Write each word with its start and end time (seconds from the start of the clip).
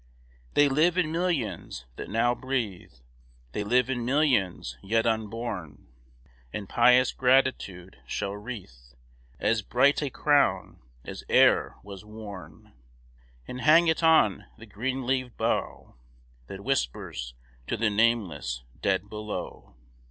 They 0.55 0.67
live 0.67 0.97
in 0.97 1.11
millions 1.11 1.85
that 1.95 2.09
now 2.09 2.33
breathe; 2.33 2.91
They 3.51 3.63
live 3.63 3.87
in 3.87 4.03
millions 4.03 4.75
yet 4.81 5.05
unborn, 5.05 5.89
And 6.51 6.67
pious 6.67 7.11
gratitude 7.13 7.97
shall 8.07 8.31
wreathe 8.35 8.71
As 9.39 9.61
bright 9.61 10.01
a 10.01 10.09
crown 10.09 10.79
as 11.05 11.23
e'er 11.29 11.75
was 11.83 12.03
worn, 12.03 12.73
And 13.47 13.61
hang 13.61 13.89
it 13.89 14.01
on 14.01 14.45
the 14.57 14.65
green 14.65 15.05
leaved 15.05 15.37
bough, 15.37 15.93
That 16.47 16.63
whispers 16.63 17.35
to 17.67 17.77
the 17.77 17.91
nameless 17.91 18.63
dead 18.81 19.07
below. 19.07 19.75